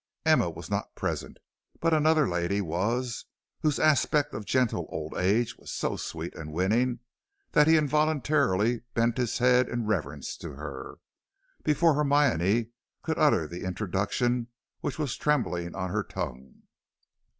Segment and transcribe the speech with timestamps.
[0.25, 1.37] Emma was not present,
[1.79, 3.25] but another lady was,
[3.59, 7.01] whose aspect of gentle old age was so sweet and winning
[7.51, 10.97] that he involuntarily bent his head in reverence to her,
[11.63, 12.71] before Hermione
[13.03, 14.47] could utter the introduction
[14.79, 16.63] which was trembling on her tongue.